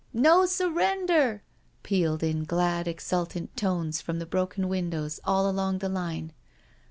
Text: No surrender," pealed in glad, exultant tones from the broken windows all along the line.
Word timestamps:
No 0.13 0.47
surrender," 0.47 1.43
pealed 1.83 2.23
in 2.23 2.43
glad, 2.43 2.87
exultant 2.87 3.55
tones 3.55 4.01
from 4.01 4.17
the 4.17 4.25
broken 4.25 4.67
windows 4.67 5.19
all 5.25 5.47
along 5.47 5.77
the 5.77 5.89
line. 5.89 6.33